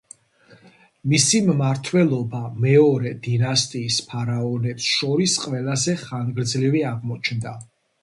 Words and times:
მისი 1.11 1.41
მმართველობა 1.49 2.41
მეორე 2.65 3.13
დინასტიის 3.29 4.01
ფარაონებს 4.09 4.91
შორის 4.97 5.39
ყველაზე 5.47 5.99
ხანგრძლივი 6.09 6.87
აღმოჩნდა. 6.95 7.59